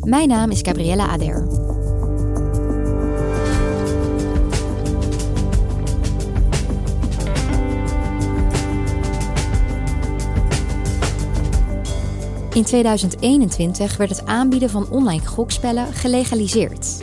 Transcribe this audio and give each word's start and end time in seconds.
Mijn 0.00 0.28
naam 0.28 0.50
is 0.50 0.60
Gabriella 0.62 1.06
Ader. 1.06 1.46
In 12.52 12.64
2021 12.64 13.96
werd 13.96 14.10
het 14.10 14.26
aanbieden 14.26 14.70
van 14.70 14.90
online 14.90 15.26
gokspellen 15.26 15.92
gelegaliseerd. 15.92 16.96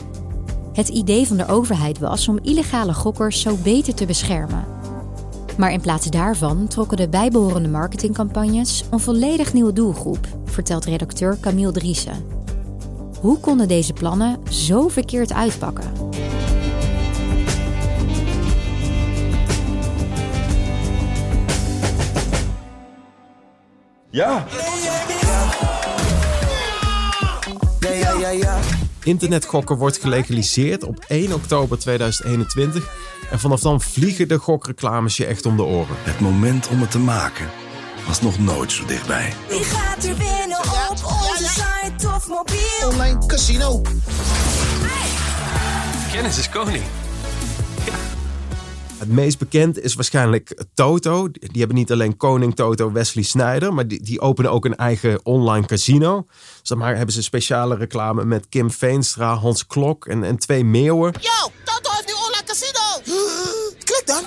Het 0.73 0.87
idee 0.89 1.27
van 1.27 1.37
de 1.37 1.47
overheid 1.47 1.99
was 1.99 2.27
om 2.27 2.39
illegale 2.41 2.93
gokkers 2.93 3.41
zo 3.41 3.55
beter 3.63 3.95
te 3.95 4.05
beschermen. 4.05 4.65
Maar 5.57 5.71
in 5.71 5.81
plaats 5.81 6.05
daarvan 6.05 6.67
trokken 6.67 6.97
de 6.97 7.09
bijbehorende 7.09 7.69
marketingcampagnes 7.69 8.83
een 8.91 8.99
volledig 8.99 9.53
nieuwe 9.53 9.73
doelgroep, 9.73 10.27
vertelt 10.45 10.85
redacteur 10.85 11.37
Camille 11.39 11.71
Driessen. 11.71 12.34
Hoe 13.25 13.39
konden 13.39 13.67
deze 13.67 13.93
plannen 13.93 14.39
zo 14.49 14.87
verkeerd 14.87 15.33
uitpakken? 15.33 15.91
Ja. 24.09 24.47
Internetgokken 29.03 29.77
wordt 29.77 29.97
gelegaliseerd 29.97 30.83
op 30.83 31.05
1 31.07 31.33
oktober 31.33 31.79
2021. 31.79 32.93
En 33.31 33.39
vanaf 33.39 33.59
dan 33.59 33.81
vliegen 33.81 34.27
de 34.27 34.37
gokreclames 34.37 35.17
je 35.17 35.25
echt 35.25 35.45
om 35.45 35.57
de 35.57 35.63
oren. 35.63 35.95
Het 35.99 36.19
moment 36.19 36.67
om 36.67 36.81
het 36.81 36.91
te 36.91 36.99
maken 36.99 37.49
was 38.07 38.21
nog 38.21 38.39
nooit 38.39 38.71
zo 38.71 38.85
dichtbij. 38.85 39.33
Wie 39.49 39.63
gaat 39.63 40.03
er 40.03 40.15
onze 40.15 40.44
Online 42.29 43.25
casino. 43.27 43.81
Kennis 46.11 46.37
is 46.37 46.49
koning. 46.49 46.83
Het 48.97 49.09
meest 49.09 49.39
bekend 49.39 49.79
is 49.79 49.93
waarschijnlijk 49.93 50.63
Toto. 50.73 51.27
Die 51.31 51.59
hebben 51.59 51.75
niet 51.75 51.91
alleen 51.91 52.17
koning 52.17 52.55
Toto 52.55 52.91
Wesley 52.91 53.23
Snyder, 53.23 53.73
maar 53.73 53.87
die, 53.87 54.03
die 54.03 54.19
openen 54.19 54.51
ook 54.51 54.65
een 54.65 54.75
eigen 54.75 55.25
online 55.25 55.65
casino. 55.65 56.25
Zeg 56.61 56.77
maar 56.77 56.95
hebben 56.95 57.15
ze 57.15 57.23
speciale 57.23 57.75
reclame 57.75 58.25
met 58.25 58.49
Kim 58.49 58.71
Veenstra, 58.71 59.33
Hans 59.33 59.67
Klok 59.67 60.05
en, 60.05 60.23
en 60.23 60.37
twee 60.37 60.65
meeuwen. 60.65 61.13
Yo, 61.19 61.51
Toto 61.63 61.89
heeft 61.91 62.07
nu 62.07 62.13
online 62.13 62.43
casino. 62.45 63.15
Klik 63.89 64.03
dan. 64.05 64.23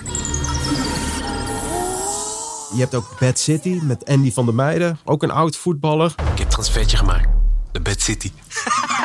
Je 2.75 2.81
hebt 2.81 2.95
ook 2.95 3.17
Bad 3.21 3.39
City 3.39 3.81
met 3.83 4.05
Andy 4.05 4.33
van 4.33 4.45
der 4.45 4.55
Meijden, 4.55 4.99
ook 5.05 5.23
een 5.23 5.31
oud 5.31 5.57
voetballer. 5.57 6.15
Ik 6.33 6.39
heb 6.39 6.51
transfertje 6.51 6.97
gemaakt. 6.97 7.48
De 7.73 7.81
Bad 7.81 8.01
City. 8.01 8.31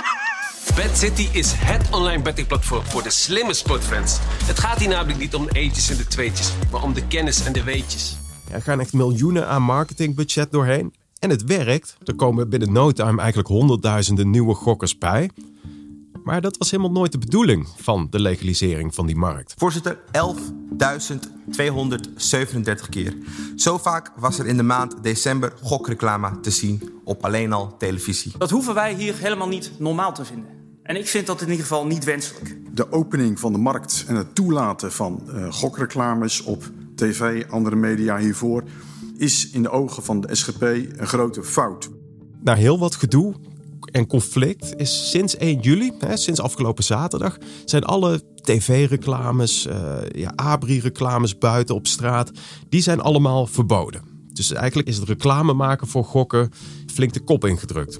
Bad 0.75 0.97
City 0.97 1.27
is 1.31 1.51
het 1.55 1.89
online 1.91 2.21
bettingplatform 2.21 2.83
voor 2.83 3.03
de 3.03 3.09
slimme 3.09 3.53
sportfans. 3.53 4.17
Het 4.21 4.59
gaat 4.59 4.79
hier 4.79 4.89
namelijk 4.89 5.19
niet 5.19 5.35
om 5.35 5.45
de 5.45 5.51
eentjes 5.51 5.89
en 5.89 5.97
de 5.97 6.07
tweetjes, 6.07 6.51
maar 6.71 6.83
om 6.83 6.93
de 6.93 7.07
kennis 7.07 7.45
en 7.45 7.53
de 7.53 7.63
weetjes. 7.63 8.17
Er 8.51 8.61
gaan 8.61 8.79
echt 8.79 8.93
miljoenen 8.93 9.47
aan 9.47 9.61
marketingbudget 9.61 10.51
doorheen. 10.51 10.93
En 11.19 11.29
het 11.29 11.43
werkt. 11.43 11.97
Er 12.03 12.15
komen 12.15 12.49
binnen 12.49 12.71
no 12.71 12.91
time 12.91 13.19
eigenlijk 13.19 13.49
honderdduizenden 13.49 14.29
nieuwe 14.29 14.53
gokkers 14.53 14.97
bij. 14.97 15.29
Maar 16.23 16.41
dat 16.41 16.57
was 16.57 16.71
helemaal 16.71 16.91
nooit 16.91 17.11
de 17.11 17.17
bedoeling 17.17 17.67
van 17.75 18.07
de 18.09 18.19
legalisering 18.19 18.95
van 18.95 19.05
die 19.05 19.15
markt. 19.15 19.53
Voorzitter, 19.57 19.97
11.237 19.97 20.01
keer. 22.89 23.15
Zo 23.55 23.77
vaak 23.77 24.11
was 24.15 24.39
er 24.39 24.47
in 24.47 24.57
de 24.57 24.63
maand 24.63 25.03
december 25.03 25.53
gokreclame 25.61 26.39
te 26.39 26.51
zien 26.51 26.89
op 27.03 27.23
alleen 27.23 27.53
al 27.53 27.77
televisie. 27.77 28.31
Dat 28.37 28.49
hoeven 28.49 28.73
wij 28.73 28.93
hier 28.93 29.17
helemaal 29.17 29.47
niet 29.47 29.71
normaal 29.79 30.13
te 30.13 30.25
vinden. 30.25 30.49
En 30.83 30.95
ik 30.95 31.07
vind 31.07 31.27
dat 31.27 31.41
in 31.41 31.49
ieder 31.49 31.61
geval 31.61 31.85
niet 31.85 32.03
wenselijk. 32.03 32.57
De 32.71 32.91
opening 32.91 33.39
van 33.39 33.51
de 33.51 33.57
markt 33.57 34.05
en 34.07 34.15
het 34.15 34.35
toelaten 34.35 34.91
van 34.91 35.23
uh, 35.27 35.53
gokreclames 35.53 36.41
op 36.41 36.63
tv, 36.95 37.45
andere 37.49 37.75
media 37.75 38.17
hiervoor, 38.17 38.63
is 39.17 39.49
in 39.49 39.61
de 39.61 39.69
ogen 39.69 40.03
van 40.03 40.21
de 40.21 40.35
SGP 40.35 40.61
een 40.61 41.07
grote 41.07 41.43
fout. 41.43 41.89
Na 42.43 42.55
heel 42.55 42.79
wat 42.79 42.95
gedoe 42.95 43.33
en 43.93 44.07
conflict 44.07 44.73
is 44.75 45.09
sinds 45.09 45.37
1 45.37 45.59
juli, 45.59 45.91
hè, 45.99 46.17
sinds 46.17 46.39
afgelopen 46.39 46.83
zaterdag, 46.83 47.37
zijn 47.65 47.83
alle 47.83 48.21
tv-reclames, 48.41 49.67
uh, 49.67 49.97
ja, 50.11 50.31
abri-reclames 50.35 51.37
buiten 51.37 51.75
op 51.75 51.87
straat, 51.87 52.31
die 52.69 52.81
zijn 52.81 53.01
allemaal 53.01 53.47
verboden. 53.47 54.01
Dus 54.31 54.51
eigenlijk 54.51 54.87
is 54.87 54.97
het 54.97 55.07
reclame 55.07 55.53
maken 55.53 55.87
voor 55.87 56.03
gokken 56.03 56.49
flink 56.93 57.13
de 57.13 57.19
kop 57.19 57.45
ingedrukt. 57.45 57.99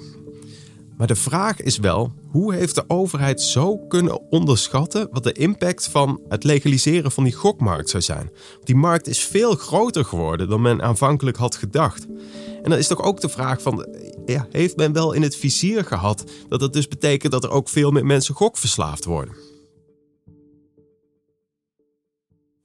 Maar 0.96 1.06
de 1.06 1.14
vraag 1.14 1.60
is 1.60 1.78
wel, 1.78 2.12
hoe 2.30 2.54
heeft 2.54 2.74
de 2.74 2.84
overheid 2.86 3.40
zo 3.40 3.78
kunnen 3.78 4.30
onderschatten 4.30 5.08
wat 5.10 5.22
de 5.22 5.32
impact 5.32 5.88
van 5.88 6.20
het 6.28 6.44
legaliseren 6.44 7.10
van 7.10 7.24
die 7.24 7.32
gokmarkt 7.32 7.90
zou 7.90 8.02
zijn? 8.02 8.30
Die 8.64 8.76
markt 8.76 9.08
is 9.08 9.24
veel 9.24 9.54
groter 9.54 10.04
geworden 10.04 10.48
dan 10.48 10.62
men 10.62 10.82
aanvankelijk 10.82 11.36
had 11.36 11.56
gedacht. 11.56 12.06
En 12.62 12.70
dan 12.70 12.78
is 12.78 12.86
toch 12.86 13.02
ook 13.02 13.20
de 13.20 13.28
vraag 13.28 13.62
van, 13.62 13.86
ja, 14.26 14.46
heeft 14.50 14.76
men 14.76 14.92
wel 14.92 15.12
in 15.12 15.22
het 15.22 15.36
vizier 15.36 15.84
gehad 15.84 16.24
dat 16.48 16.60
dat 16.60 16.72
dus 16.72 16.88
betekent 16.88 17.32
dat 17.32 17.44
er 17.44 17.50
ook 17.50 17.68
veel 17.68 17.90
meer 17.90 18.06
mensen 18.06 18.34
gokverslaafd 18.34 19.04
worden? 19.04 19.34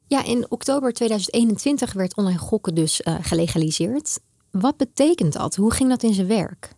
Ja, 0.07 0.23
in 0.23 0.51
oktober 0.51 0.93
2021 0.93 1.93
werd 1.93 2.15
online 2.15 2.39
gokken 2.39 2.75
dus 2.75 3.01
uh, 3.01 3.15
gelegaliseerd. 3.21 4.19
Wat 4.51 4.77
betekent 4.77 5.33
dat? 5.33 5.55
Hoe 5.55 5.73
ging 5.73 5.89
dat 5.89 6.03
in 6.03 6.13
zijn 6.13 6.27
werk? 6.27 6.77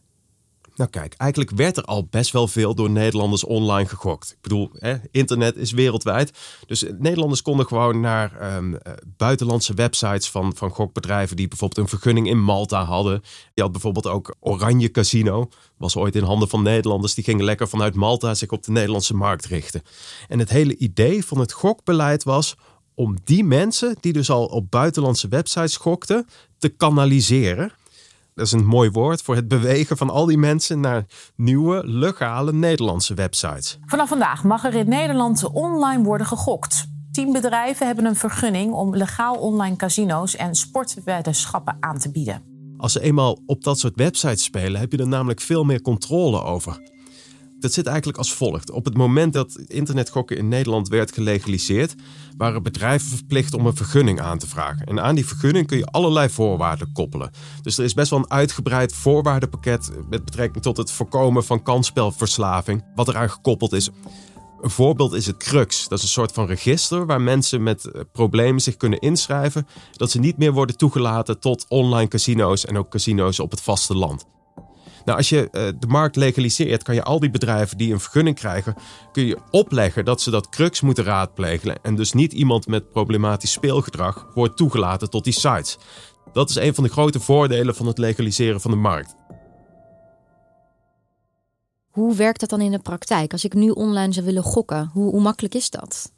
Nou 0.76 0.90
kijk, 0.90 1.14
eigenlijk 1.14 1.52
werd 1.52 1.78
er 1.78 1.84
al 1.84 2.08
best 2.10 2.32
wel 2.32 2.48
veel 2.48 2.76
door 2.76 2.90
Nederlanders 2.90 3.44
online 3.44 3.88
gegokt. 3.88 4.32
Ik 4.32 4.42
bedoel, 4.42 4.70
hè, 4.74 4.96
internet 5.12 5.56
is 5.56 5.72
wereldwijd. 5.72 6.32
Dus 6.68 6.86
Nederlanders 6.98 7.42
konden 7.42 7.66
gewoon 7.66 8.00
naar 8.00 8.56
um, 8.56 8.78
buitenlandse 9.18 9.74
websites 9.74 10.30
van, 10.30 10.56
van 10.56 10.70
gokbedrijven 10.70 11.36
die 11.36 11.48
bijvoorbeeld 11.48 11.80
een 11.80 11.98
vergunning 11.98 12.28
in 12.28 12.44
Malta 12.44 12.84
hadden. 12.84 13.22
Je 13.54 13.62
had 13.62 13.72
bijvoorbeeld 13.72 14.08
ook 14.08 14.36
Oranje 14.40 14.92
Casino. 14.92 15.50
Was 15.78 15.96
ooit 15.96 16.16
in 16.16 16.24
handen 16.24 16.50
van 16.50 16.64
Nederlanders. 16.64 17.14
Die 17.14 17.24
gingen 17.24 17.46
lekker 17.46 17.68
vanuit 17.68 17.96
Malta 17.96 18.34
zich 18.34 18.50
op 18.50 18.64
de 18.64 18.72
Nederlandse 18.72 19.16
markt 19.16 19.46
richten. 19.46 19.82
En 20.28 20.40
het 20.40 20.50
hele 20.50 20.78
idee 20.78 21.26
van 21.26 21.40
het 21.40 21.52
gokbeleid 21.52 22.24
was 22.24 22.56
om 22.96 23.18
die 23.24 23.44
mensen 23.44 23.96
die 24.00 24.14
dus 24.14 24.30
al 24.30 24.46
op 24.46 24.72
buitenlandse 24.72 25.28
websites 25.28 25.78
gokten, 25.78 26.28
te 26.58 26.70
kanaliseren 26.70 27.72
dat 28.42 28.54
is 28.54 28.60
een 28.60 28.68
mooi 28.68 28.92
woord 28.92 29.22
voor 29.22 29.36
het 29.36 29.48
bewegen 29.48 29.98
van 29.98 30.10
al 30.10 30.26
die 30.26 30.38
mensen 30.38 30.80
naar 30.80 31.06
nieuwe, 31.36 31.82
legale 31.86 32.54
Nederlandse 32.54 33.14
websites. 33.14 33.80
Vanaf 33.86 34.10
vandaag 34.10 34.44
mag 34.44 34.66
er 34.66 34.74
in 34.74 34.90
Nederland 34.90 35.50
online 35.52 36.04
worden 36.04 36.28
gegokt. 36.28 36.86
Tien 37.12 37.32
bedrijven 37.32 37.86
hebben 37.86 38.06
een 38.06 38.16
vergunning 38.16 38.74
om 38.74 38.96
legaal 38.96 39.36
online 39.36 39.76
casino's 39.76 40.36
en 40.36 40.56
sportweddenschappen 40.56 41.78
aan 41.80 41.98
te 41.98 42.12
bieden. 42.12 42.44
Als 42.78 42.92
ze 42.92 43.02
eenmaal 43.02 43.40
op 43.46 43.64
dat 43.64 43.80
soort 43.80 43.96
websites 43.96 44.44
spelen, 44.44 44.80
heb 44.80 44.92
je 44.92 44.98
er 44.98 45.08
namelijk 45.08 45.42
veel 45.42 45.64
meer 45.64 45.82
controle 45.82 46.44
over. 46.44 46.80
Dat 47.62 47.74
zit 47.74 47.86
eigenlijk 47.86 48.18
als 48.18 48.34
volgt. 48.34 48.72
Op 48.72 48.86
het 48.86 48.98
moment 48.98 49.34
dat 49.34 49.60
internetgokken 49.68 50.38
in 50.38 50.48
Nederland 50.48 50.88
werd 50.88 51.14
gelegaliseerd, 51.14 51.96
waren 52.38 52.64
bedrijven 52.64 53.10
verplicht 53.10 53.54
om 53.54 53.66
een 53.66 53.76
vergunning 53.76 54.22
aan 54.22 54.38
te 54.38 54.48
vragen. 54.48 54.86
En 54.86 55.02
aan 55.02 55.16
die 55.16 55.28
vergunning 55.28 55.68
kun 55.68 55.78
je 55.78 55.86
allerlei 55.86 56.30
voorwaarden 56.30 56.92
koppelen. 56.94 57.32
Dus 57.62 57.78
er 57.78 57.84
is 57.84 57.94
best 57.94 58.10
wel 58.10 58.20
een 58.20 58.32
uitgebreid 58.32 58.94
voorwaardenpakket 58.94 59.92
met 60.10 60.26
betrekking 60.26 60.64
tot 60.64 60.78
het 60.78 60.92
voorkomen 60.92 61.44
van 61.44 61.64
kansspelverslaving, 61.64 62.84
wat 62.96 63.08
eraan 63.08 63.30
gekoppeld 63.30 63.74
is. 63.74 63.90
Een 64.62 64.70
voorbeeld 64.70 65.14
is 65.14 65.28
het 65.28 65.38
Crux. 65.38 65.88
Dat 65.88 65.98
is 65.98 66.04
een 66.04 66.10
soort 66.10 66.32
van 66.32 66.46
register 66.46 67.06
waar 67.06 67.22
mensen 67.22 67.64
met 67.64 67.86
eh, 67.86 68.02
problemen 68.12 68.62
zich 68.62 68.78
kunnen 68.78 69.00
inschrijven. 69.00 69.68
Dat 69.92 70.12
ze 70.12 70.20
niet 70.20 70.38
meer 70.38 70.52
worden 70.52 70.78
toegelaten 70.78 71.40
tot 71.40 71.66
online 71.68 72.08
casino's 72.08 72.66
en 72.66 72.78
ook 72.78 72.90
casino's 72.90 73.40
op 73.40 73.52
het 73.52 73.62
vasteland. 73.62 74.26
Nou, 75.06 75.18
als 75.18 75.30
je 75.30 75.38
uh, 75.52 75.68
de 75.80 75.88
markt 75.88 76.16
legaliseert, 76.16 76.84
kan 76.84 76.96
je 76.96 77.04
al 77.04 77.20
die 77.20 77.30
bedrijven 77.30 77.78
die 77.78 77.94
een 77.94 78.00
vergunning 78.00 78.36
krijgen, 78.36 78.76
kun 79.12 79.26
je 79.26 79.38
opleggen 79.52 80.06
dat 80.06 80.22
ze 80.22 80.30
dat 80.30 80.50
crux 80.50 80.82
moeten 80.82 81.04
raadplegen. 81.04 81.82
En 81.82 81.96
dus 81.96 82.14
niet 82.14 82.34
iemand 82.34 82.68
met 82.68 82.92
problematisch 82.92 83.52
speelgedrag 83.52 84.32
wordt 84.34 84.58
toegelaten 84.58 85.10
tot 85.10 85.24
die 85.24 85.34
sites. 85.34 85.78
Dat 86.34 86.50
is 86.50 86.56
een 86.56 86.76
van 86.76 86.84
de 86.84 86.90
grote 86.90 87.20
voordelen 87.20 87.76
van 87.76 87.88
het 87.88 87.98
legaliseren 87.98 88.62
van 88.62 88.72
de 88.72 88.78
markt. 88.78 89.16
Hoe 91.90 92.16
werkt 92.16 92.40
dat 92.40 92.50
dan 92.50 92.62
in 92.62 92.72
de 92.72 92.80
praktijk? 92.80 93.32
Als 93.32 93.46
ik 93.46 93.54
nu 93.54 93.70
online 93.70 94.14
zou 94.14 94.26
willen 94.26 94.44
gokken, 94.44 94.90
hoe, 94.94 95.10
hoe 95.10 95.22
makkelijk 95.22 95.56
is 95.56 95.70
dat? 95.70 96.12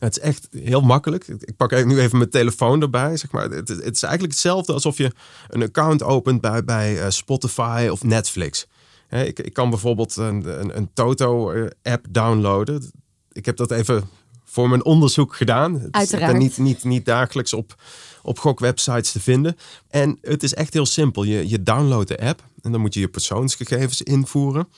Het 0.00 0.16
is 0.16 0.22
echt 0.22 0.48
heel 0.50 0.80
makkelijk. 0.80 1.26
Ik 1.26 1.56
pak 1.56 1.84
nu 1.84 2.00
even 2.00 2.18
mijn 2.18 2.30
telefoon 2.30 2.82
erbij. 2.82 3.16
Zeg 3.16 3.30
maar. 3.30 3.50
het, 3.50 3.68
het 3.68 3.94
is 3.94 4.02
eigenlijk 4.02 4.32
hetzelfde 4.32 4.72
alsof 4.72 4.96
je 4.96 5.12
een 5.48 5.62
account 5.62 6.02
opent 6.02 6.40
bij, 6.40 6.64
bij 6.64 7.00
eh, 7.02 7.10
Spotify 7.10 7.88
of 7.90 8.02
Netflix. 8.02 8.66
ik, 9.08 9.38
ik 9.38 9.52
kan 9.52 9.70
bijvoorbeeld 9.70 10.16
een, 10.16 10.60
een, 10.60 10.76
een 10.76 10.90
Toto-app 10.94 12.06
downloaden. 12.10 12.90
Ik 13.32 13.46
heb 13.46 13.56
dat 13.56 13.70
even 13.70 14.08
voor 14.44 14.68
mijn 14.68 14.84
onderzoek 14.84 15.36
gedaan. 15.36 15.88
Uiteraard. 15.90 16.36
niet, 16.36 16.58
niet, 16.58 16.84
niet 16.84 17.04
dagelijks 17.04 17.52
op, 17.52 17.74
op 18.22 18.38
gokwebsites 18.38 19.12
te 19.12 19.20
vinden. 19.20 19.56
En 19.88 20.18
het 20.22 20.42
is 20.42 20.54
echt 20.54 20.72
heel 20.72 20.86
simpel. 20.86 21.22
Je, 21.22 21.48
je 21.48 21.62
downloadt 21.62 22.08
de 22.08 22.20
app 22.20 22.42
en 22.62 22.72
dan 22.72 22.80
moet 22.80 22.94
je 22.94 23.00
je 23.00 23.08
persoonsgegevens 23.08 24.02
invoeren. 24.02 24.68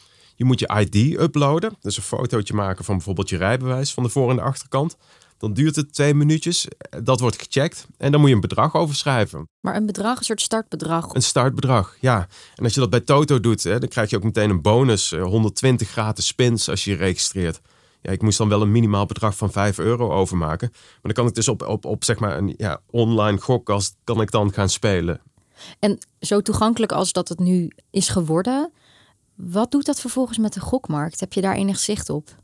Je 0.43 0.49
moet 0.49 0.61
je 0.61 0.87
ID 0.87 1.21
uploaden. 1.21 1.77
Dus 1.81 1.97
een 1.97 2.03
fotootje 2.03 2.55
maken 2.55 2.85
van 2.85 2.97
bijvoorbeeld 2.97 3.29
je 3.29 3.37
rijbewijs 3.37 3.95
van 3.95 4.03
de 4.03 4.09
voor- 4.09 4.31
en 4.31 4.37
de 4.37 4.43
achterkant. 4.43 4.97
Dan 5.39 5.53
duurt 5.53 5.77
het 5.77 5.95
twee 5.95 6.15
minuutjes. 6.15 6.69
Dat 7.03 7.21
wordt 7.21 7.43
gecheckt. 7.43 7.87
En 7.99 8.11
dan 8.11 8.21
moet 8.21 8.29
je 8.29 8.35
een 8.35 8.41
bedrag 8.41 8.75
overschrijven. 8.75 9.49
Maar 9.61 9.77
een 9.77 9.87
bedrag, 9.87 10.19
een 10.19 10.25
soort 10.25 10.41
startbedrag? 10.41 11.15
Een 11.15 11.23
startbedrag, 11.23 11.97
ja. 12.01 12.29
En 12.55 12.65
als 12.65 12.75
je 12.75 12.81
dat 12.81 12.91
bij 12.91 13.01
Toto 13.01 13.41
doet, 13.41 13.63
hè, 13.63 13.79
dan 13.79 13.89
krijg 13.89 14.11
je 14.11 14.17
ook 14.17 14.23
meteen 14.23 14.51
een 14.51 14.63
bonus. 14.63 15.11
120 15.11 15.87
eh, 15.87 15.93
gratis 15.93 16.27
spins 16.27 16.69
als 16.69 16.85
je 16.85 16.91
je 16.91 16.97
registreert. 16.97 17.61
Ja, 18.01 18.11
ik 18.11 18.23
moest 18.23 18.39
dan 18.39 18.49
wel 18.49 18.63
een 18.63 18.73
minimaal 18.73 19.07
bedrag 19.07 19.37
van 19.37 19.53
5 19.53 19.79
euro 19.79 20.11
overmaken. 20.11 20.69
Maar 20.73 21.01
dan 21.03 21.13
kan 21.13 21.27
ik 21.27 21.35
dus 21.35 21.49
op, 21.49 21.63
op, 21.63 21.85
op 21.85 22.05
zeg 22.05 22.19
maar 22.19 22.39
een 22.39 22.55
ja, 22.57 22.81
online 22.91 23.41
gokkast 23.41 23.97
kan 24.05 24.21
ik 24.21 24.31
dan 24.31 24.53
gaan 24.53 24.69
spelen. 24.69 25.21
En 25.79 25.99
zo 26.21 26.41
toegankelijk 26.41 26.93
als 26.93 27.13
dat 27.13 27.29
het 27.29 27.39
nu 27.39 27.71
is 27.91 28.09
geworden, 28.09 28.73
wat 29.51 29.71
doet 29.71 29.87
dat 29.87 30.01
vervolgens 30.01 30.39
met 30.39 30.53
de 30.53 30.61
gokmarkt? 30.61 31.21
Heb 31.21 31.33
je 31.33 31.41
daar 31.41 31.55
enig 31.55 31.79
zicht 31.79 32.11
op? 32.11 32.41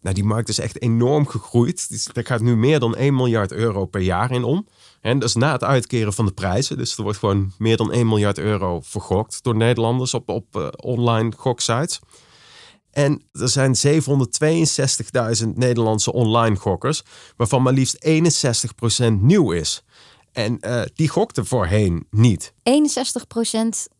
Nou, 0.00 0.14
die 0.14 0.24
markt 0.24 0.48
is 0.48 0.58
echt 0.58 0.82
enorm 0.82 1.26
gegroeid. 1.26 2.10
Er 2.12 2.26
gaat 2.26 2.40
nu 2.40 2.56
meer 2.56 2.78
dan 2.78 2.96
1 2.96 3.14
miljard 3.14 3.52
euro 3.52 3.86
per 3.86 4.00
jaar 4.00 4.30
in 4.30 4.44
om. 4.44 4.66
En 5.00 5.18
dat 5.18 5.28
is 5.28 5.34
na 5.34 5.52
het 5.52 5.64
uitkeren 5.64 6.12
van 6.12 6.26
de 6.26 6.32
prijzen. 6.32 6.76
Dus 6.76 6.96
er 6.96 7.02
wordt 7.02 7.18
gewoon 7.18 7.52
meer 7.58 7.76
dan 7.76 7.92
1 7.92 8.06
miljard 8.08 8.38
euro 8.38 8.80
vergokt 8.80 9.42
door 9.42 9.56
Nederlanders 9.56 10.14
op, 10.14 10.28
op 10.28 10.56
uh, 10.56 10.68
online 10.76 11.32
goksites. 11.36 12.00
En 12.90 13.22
er 13.32 13.48
zijn 13.48 13.74
762.000 13.86 15.48
Nederlandse 15.54 16.12
online 16.12 16.56
gokkers, 16.56 17.02
waarvan 17.36 17.62
maar 17.62 17.72
liefst 17.72 18.06
61% 18.06 19.12
nieuw 19.20 19.52
is. 19.52 19.84
En 20.36 20.58
uh, 20.60 20.82
die 20.94 21.08
gokte 21.08 21.44
voorheen 21.44 22.06
niet. 22.10 22.52
61% 22.52 22.52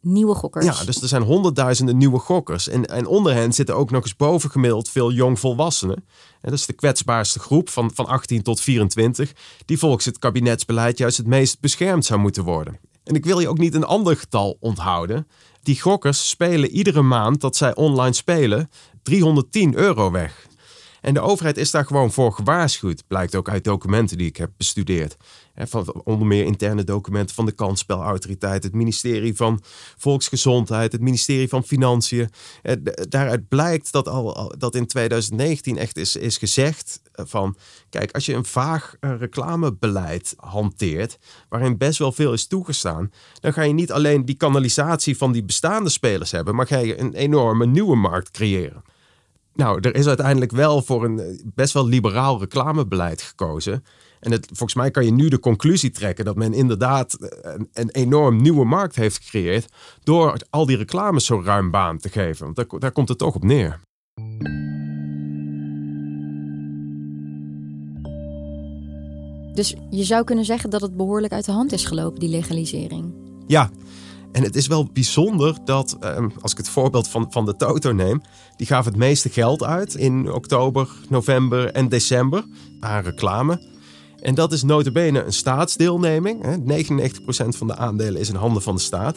nieuwe 0.01 0.35
gokkers. 0.35 0.65
Ja, 0.65 0.85
dus 0.85 1.03
er 1.03 1.09
zijn 1.09 1.23
honderdduizenden 1.23 1.97
nieuwe 1.97 2.19
gokkers. 2.19 2.69
En, 2.69 2.85
en 2.85 3.07
onder 3.07 3.35
hen 3.35 3.53
zitten 3.53 3.77
ook 3.77 3.91
nog 3.91 4.03
eens 4.03 4.17
bovengemiddeld 4.17 4.89
veel 4.89 5.13
jongvolwassenen. 5.13 5.97
En 6.41 6.51
dat 6.51 6.53
is 6.53 6.67
de 6.67 6.73
kwetsbaarste 6.73 7.39
groep 7.39 7.69
van, 7.69 7.91
van 7.95 8.07
18 8.07 8.43
tot 8.43 8.61
24, 8.61 9.33
die 9.65 9.79
volgens 9.79 10.05
het 10.05 10.19
kabinetsbeleid 10.19 10.99
juist 10.99 11.17
het 11.17 11.27
meest 11.27 11.61
beschermd 11.61 12.05
zou 12.05 12.21
moeten 12.21 12.45
worden. 12.45 12.79
En 13.05 13.15
ik 13.15 13.25
wil 13.25 13.41
je 13.41 13.49
ook 13.49 13.59
niet 13.59 13.75
een 13.75 13.85
ander 13.85 14.17
getal 14.17 14.57
onthouden. 14.61 15.29
Die 15.63 15.81
gokkers 15.81 16.29
spelen 16.29 16.71
iedere 16.71 17.03
maand 17.03 17.41
dat 17.41 17.57
zij 17.57 17.75
online 17.75 18.15
spelen 18.15 18.71
310 19.03 19.75
euro 19.75 20.11
weg. 20.11 20.46
En 21.07 21.15
de 21.15 21.21
overheid 21.21 21.57
is 21.57 21.71
daar 21.71 21.85
gewoon 21.85 22.13
voor 22.13 22.33
gewaarschuwd, 22.33 23.07
blijkt 23.07 23.35
ook 23.35 23.49
uit 23.49 23.65
documenten 23.65 24.19
die 24.19 24.27
ik 24.27 24.37
heb 24.37 24.51
bestudeerd. 24.57 25.17
Van 25.55 26.03
onder 26.05 26.27
meer 26.27 26.45
interne 26.45 26.85
documenten 26.85 27.35
van 27.35 27.47
de 27.47 27.53
kansspelautoriteit, 27.53 28.63
het 28.63 28.75
ministerie 28.75 29.37
van 29.37 29.63
Volksgezondheid, 29.97 30.93
het 30.93 31.01
ministerie 31.01 31.49
van 31.49 31.65
Financiën. 31.65 32.31
Daaruit 33.09 33.49
blijkt 33.49 33.93
dat, 33.93 34.09
al, 34.09 34.55
dat 34.59 34.75
in 34.75 34.87
2019 34.87 35.79
echt 35.79 35.97
is, 35.97 36.17
is 36.17 36.39
gezegd 36.39 37.01
eh, 37.13 37.25
van, 37.29 37.57
kijk, 37.91 38.13
als 38.13 38.27
je 38.27 38.35
een 38.35 38.45
vaag 38.45 38.97
eh, 39.01 39.11
reclamebeleid 39.19 40.35
hanteert, 40.37 41.19
waarin 41.49 41.79
best 41.79 41.99
wel 41.99 42.13
veel 42.13 42.33
is 42.33 42.47
toegestaan, 42.47 43.13
dan 43.41 43.53
ga 43.53 43.63
je 43.63 43.73
niet 43.73 43.93
alleen 43.93 44.25
die 44.25 44.37
kanalisatie 44.37 45.17
van 45.17 45.33
die 45.33 45.45
bestaande 45.45 45.91
spelers 45.91 46.31
hebben, 46.31 46.55
maar 46.55 46.67
ga 46.67 46.79
je 46.79 47.01
een 47.01 47.15
enorme 47.15 47.67
nieuwe 47.67 47.97
markt 47.97 48.31
creëren. 48.31 48.83
Nou, 49.57 49.79
er 49.81 49.95
is 49.95 50.07
uiteindelijk 50.07 50.53
wel 50.53 50.83
voor 50.83 51.05
een 51.05 51.19
eh, 51.19 51.27
best 51.55 51.73
wel 51.73 51.87
liberaal 51.87 52.39
reclamebeleid 52.39 53.23
gekozen. 53.23 53.85
En 54.21 54.33
het, 54.33 54.47
volgens 54.47 54.75
mij 54.75 54.91
kan 54.91 55.05
je 55.05 55.13
nu 55.13 55.29
de 55.29 55.39
conclusie 55.39 55.91
trekken 55.91 56.25
dat 56.25 56.37
men 56.37 56.53
inderdaad 56.53 57.15
eh, 57.15 57.53
een, 57.55 57.69
een 57.73 57.91
enorm 57.91 58.37
nieuwe 58.43 58.65
markt 58.65 58.97
heeft 58.97 59.17
gecreëerd. 59.17 59.73
door 60.03 60.37
al 60.51 60.67
die 60.67 60.77
reclames 60.77 61.27
zo 61.27 61.43
ruim 61.45 61.71
baan 61.71 61.99
te 61.99 62.09
geven. 62.09 62.45
Want 62.45 62.57
daar, 62.57 62.67
daar 62.79 62.93
komt 62.93 63.09
het 63.09 63.19
toch 63.19 63.35
op 63.35 63.45
neer. 63.45 63.81
Dus 69.55 69.75
je 69.91 70.05
zou 70.05 70.25
kunnen 70.25 70.45
zeggen 70.45 70.71
dat 70.71 70.81
het 70.81 70.97
behoorlijk 70.97 71.33
uit 71.33 71.45
de 71.45 71.53
hand 71.53 71.73
is 71.73 71.85
gelopen, 71.85 72.21
die 72.21 72.29
legalisering. 72.29 73.15
Ja, 73.47 73.71
en 74.37 74.43
het 74.43 74.57
is 74.57 74.67
wel 74.67 74.89
bijzonder 74.93 75.57
dat, 75.65 75.97
ehm, 76.01 76.29
als 76.41 76.53
ik 76.53 76.59
het 76.59 76.69
voorbeeld 76.69 77.09
van, 77.09 77.27
van 77.31 77.45
de 77.45 77.57
Toto 77.57 77.93
neem, 77.93 78.23
die 78.57 78.67
gaf 78.67 78.85
het 78.85 78.97
meeste 78.97 79.29
geld 79.29 79.63
uit 79.63 79.95
in 79.95 80.33
oktober, 80.33 80.89
november 81.09 81.73
en 81.73 81.89
december 81.89 82.45
aan 82.81 83.03
reclame. 83.03 83.63
En 84.21 84.35
dat 84.35 84.53
is 84.53 84.63
notabene 84.63 85.25
een 85.25 85.33
staatsdeelneming. 85.33 86.43
Hè. 86.43 86.57
99% 86.57 87.57
van 87.57 87.67
de 87.67 87.77
aandelen 87.77 88.21
is 88.21 88.29
in 88.29 88.35
handen 88.35 88.63
van 88.63 88.75
de 88.75 88.81
staat. 88.81 89.17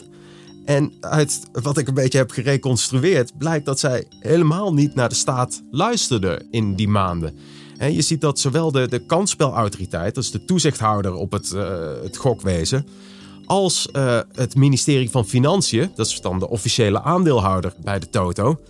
En 0.64 0.92
uit 1.00 1.40
wat 1.52 1.78
ik 1.78 1.88
een 1.88 1.94
beetje 1.94 2.18
heb 2.18 2.30
gereconstrueerd, 2.30 3.38
blijkt 3.38 3.66
dat 3.66 3.78
zij 3.78 4.04
helemaal 4.20 4.74
niet 4.74 4.94
naar 4.94 5.08
de 5.08 5.14
staat 5.14 5.62
luisterden 5.70 6.46
in 6.50 6.74
die 6.74 6.88
maanden. 6.88 7.38
En 7.76 7.92
je 7.92 8.02
ziet 8.02 8.20
dat 8.20 8.38
zowel 8.38 8.72
de, 8.72 8.88
de 8.88 9.06
kansspelautoriteit, 9.06 10.14
dat 10.14 10.24
is 10.24 10.30
de 10.30 10.44
toezichthouder 10.44 11.14
op 11.14 11.32
het, 11.32 11.52
uh, 11.54 11.62
het 12.02 12.16
gokwezen, 12.16 12.86
als 13.50 13.88
uh, 13.92 14.20
het 14.32 14.54
ministerie 14.54 15.10
van 15.10 15.24
Financiën, 15.24 15.90
dat 15.94 16.06
is 16.06 16.20
dan 16.20 16.38
de 16.38 16.48
officiële 16.48 17.02
aandeelhouder 17.02 17.74
bij 17.82 17.98
de 17.98 18.10
Toto, 18.10 18.60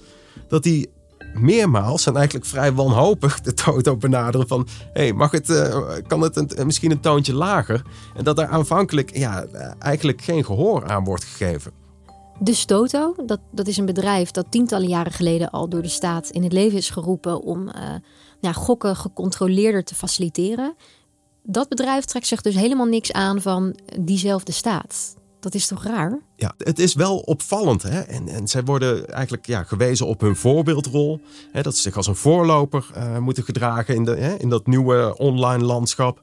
dat 0.49 0.63
die 0.63 0.91
meermaals 1.35 2.07
en 2.07 2.17
eigenlijk 2.17 2.47
vrij 2.47 2.73
wanhopig 2.73 3.41
de 3.41 3.55
Toto 3.55 3.97
benaderen 3.97 4.49
van... 4.49 4.67
hey, 4.93 5.13
mag 5.13 5.31
het, 5.31 5.49
uh, 5.49 5.87
kan 6.07 6.21
het 6.21 6.37
een, 6.37 6.67
misschien 6.67 6.91
een 6.91 7.01
toontje 7.01 7.35
lager? 7.35 7.83
En 8.15 8.25
dat 8.25 8.39
er 8.39 8.47
aanvankelijk 8.47 9.17
ja, 9.17 9.45
eigenlijk 9.79 10.23
geen 10.23 10.45
gehoor 10.45 10.89
aan 10.89 11.05
wordt 11.05 11.25
gegeven. 11.25 11.73
De 12.39 12.65
Toto, 12.67 13.15
dat, 13.27 13.41
dat 13.51 13.67
is 13.67 13.77
een 13.77 13.87
bedrijf 13.87 14.31
dat 14.31 14.47
tientallen 14.51 14.89
jaren 14.89 15.13
geleden 15.13 15.51
al 15.51 15.69
door 15.69 15.83
de 15.83 15.89
staat 15.89 16.31
in 16.31 16.43
het 16.43 16.53
leven 16.53 16.79
is 16.79 16.91
geroepen 16.91 17.43
om 17.43 17.71
uh, 18.43 18.55
gokken 18.55 18.97
gecontroleerder 18.97 19.85
te 19.85 19.95
faciliteren. 19.95 20.75
Dat 21.43 21.69
bedrijf 21.69 22.05
trekt 22.05 22.27
zich 22.27 22.41
dus 22.41 22.55
helemaal 22.55 22.87
niks 22.87 23.13
aan 23.13 23.41
van 23.41 23.77
diezelfde 23.99 24.53
staat. 24.53 25.15
Dat 25.41 25.55
is 25.55 25.67
toch 25.67 25.85
raar? 25.85 26.19
Ja, 26.37 26.55
het 26.59 26.79
is 26.79 26.95
wel 26.95 27.19
opvallend. 27.19 27.83
Hè? 27.83 28.01
En, 28.01 28.29
en 28.29 28.49
zij 28.49 28.65
worden 28.65 29.09
eigenlijk 29.09 29.47
ja, 29.47 29.63
gewezen 29.63 30.07
op 30.07 30.21
hun 30.21 30.37
voorbeeldrol. 30.37 31.21
Hè? 31.53 31.63
Dat 31.63 31.77
ze 31.77 31.83
zich 31.83 31.97
als 31.97 32.07
een 32.07 32.17
voorloper 32.17 32.87
uh, 32.97 33.19
moeten 33.19 33.45
gedragen 33.45 33.95
in, 33.95 34.05
de, 34.05 34.17
hè? 34.17 34.35
in 34.35 34.49
dat 34.49 34.67
nieuwe 34.67 35.15
online 35.19 35.65
landschap. 35.65 36.21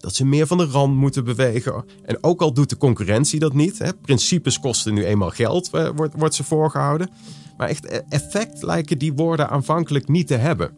Dat 0.00 0.14
ze 0.14 0.24
meer 0.24 0.46
van 0.46 0.58
de 0.58 0.64
rand 0.64 0.94
moeten 0.96 1.24
bewegen. 1.24 1.84
En 2.04 2.18
ook 2.20 2.40
al 2.42 2.52
doet 2.52 2.70
de 2.70 2.76
concurrentie 2.76 3.40
dat 3.40 3.52
niet. 3.52 3.78
Hè? 3.78 3.94
Principes 3.94 4.60
kosten 4.60 4.94
nu 4.94 5.04
eenmaal 5.04 5.30
geld, 5.30 5.70
uh, 5.74 5.88
wordt, 5.96 6.14
wordt 6.16 6.34
ze 6.34 6.44
voorgehouden. 6.44 7.10
Maar 7.56 7.68
echt 7.68 7.84
e-, 7.84 8.00
effect 8.08 8.62
lijken 8.62 8.98
die 8.98 9.12
woorden 9.12 9.48
aanvankelijk 9.48 10.08
niet 10.08 10.26
te 10.26 10.36
hebben. 10.36 10.70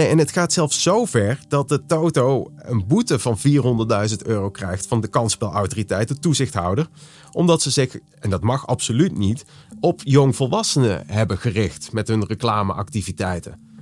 Nee, 0.00 0.08
en 0.08 0.18
het 0.18 0.32
gaat 0.32 0.52
zelfs 0.52 0.82
zo 0.82 1.04
ver 1.04 1.40
dat 1.48 1.68
de 1.68 1.86
Toto 1.86 2.50
een 2.56 2.86
boete 2.86 3.18
van 3.18 3.38
400.000 3.38 4.16
euro 4.22 4.50
krijgt 4.50 4.86
van 4.86 5.00
de 5.00 5.08
kansspelautoriteit, 5.08 6.08
de 6.08 6.18
toezichthouder, 6.18 6.88
omdat 7.32 7.62
ze 7.62 7.70
zich, 7.70 7.98
en 8.18 8.30
dat 8.30 8.42
mag 8.42 8.66
absoluut 8.66 9.18
niet, 9.18 9.44
op 9.80 10.00
jongvolwassenen 10.04 11.06
hebben 11.06 11.38
gericht 11.38 11.92
met 11.92 12.08
hun 12.08 12.26
reclameactiviteiten. 12.26 13.80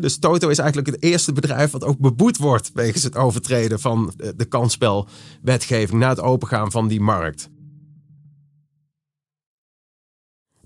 dus 0.00 0.18
Toto 0.18 0.48
is 0.48 0.58
eigenlijk 0.58 0.90
het 0.90 1.02
eerste 1.02 1.32
bedrijf 1.32 1.70
wat 1.70 1.84
ook 1.84 1.98
beboet 1.98 2.36
wordt 2.36 2.70
wegens 2.74 3.02
het 3.02 3.16
overtreden 3.16 3.80
van 3.80 4.12
de 4.36 4.44
kansspelwetgeving 4.44 6.00
na 6.00 6.08
het 6.08 6.20
opengaan 6.20 6.70
van 6.70 6.88
die 6.88 7.00
markt. 7.00 7.48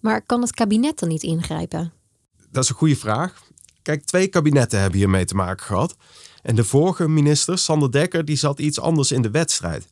Maar 0.00 0.22
kan 0.22 0.40
het 0.40 0.54
kabinet 0.54 0.98
dan 0.98 1.08
niet 1.08 1.22
ingrijpen? 1.22 1.92
Dat 2.50 2.62
is 2.62 2.68
een 2.68 2.76
goede 2.76 2.96
vraag. 2.96 3.42
Kijk, 3.84 4.04
twee 4.04 4.26
kabinetten 4.26 4.80
hebben 4.80 4.98
hiermee 4.98 5.24
te 5.24 5.34
maken 5.34 5.66
gehad. 5.66 5.96
En 6.42 6.54
de 6.54 6.64
vorige 6.64 7.08
minister, 7.08 7.58
Sander 7.58 7.92
Dekker, 7.92 8.24
die 8.24 8.36
zat 8.36 8.58
iets 8.58 8.80
anders 8.80 9.12
in 9.12 9.22
de 9.22 9.30
wedstrijd. 9.30 9.88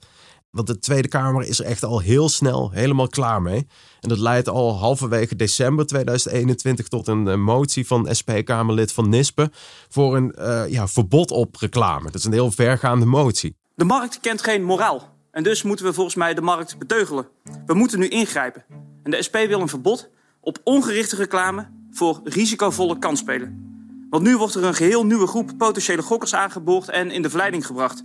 Want 0.51 0.67
de 0.67 0.79
Tweede 0.79 1.09
Kamer 1.09 1.45
is 1.45 1.59
er 1.59 1.65
echt 1.65 1.85
al 1.85 2.01
heel 2.01 2.29
snel 2.29 2.71
helemaal 2.71 3.09
klaar 3.09 3.43
mee. 3.43 3.67
En 4.01 4.09
dat 4.09 4.19
leidt 4.19 4.49
al 4.49 4.79
halverwege 4.79 5.37
december 5.37 5.87
2021 5.87 6.89
tot 6.89 7.09
een 7.09 7.29
eh, 7.29 7.37
motie 7.37 7.87
van 7.87 8.09
SP-Kamerlid 8.11 8.93
van 8.93 9.09
Nispen 9.09 9.53
voor 9.89 10.17
een 10.17 10.35
uh, 10.39 10.63
ja, 10.69 10.89
verbod 10.89 11.31
op 11.31 11.57
reclame. 11.57 12.05
Dat 12.05 12.15
is 12.15 12.25
een 12.25 12.33
heel 12.33 12.51
vergaande 12.51 13.07
motie. 13.07 13.57
De 13.75 13.85
markt 13.85 14.21
kent 14.21 14.43
geen 14.43 14.63
moraal. 14.63 15.09
En 15.31 15.43
dus 15.43 15.63
moeten 15.63 15.85
we 15.85 15.93
volgens 15.93 16.17
mij 16.17 16.35
de 16.35 16.41
markt 16.41 16.79
beteugelen. 16.79 17.29
We 17.67 17.75
moeten 17.75 17.99
nu 17.99 18.09
ingrijpen. 18.09 18.65
En 19.03 19.11
de 19.11 19.23
SP 19.27 19.37
wil 19.47 19.61
een 19.61 19.69
verbod 19.69 20.11
op 20.41 20.59
ongerichte 20.65 21.17
reclame 21.17 21.71
voor 21.91 22.21
risicovolle 22.25 22.99
kansspelen. 22.99 23.72
Want 24.13 24.25
nu 24.25 24.37
wordt 24.37 24.55
er 24.55 24.65
een 24.65 24.75
geheel 24.75 25.07
nieuwe 25.07 25.27
groep 25.27 25.53
potentiële 25.59 26.03
gokkers 26.03 26.35
aangeboord 26.35 26.89
en 26.89 27.11
in 27.11 27.23
de 27.23 27.29
verleiding 27.29 27.67
gebracht. 27.67 28.05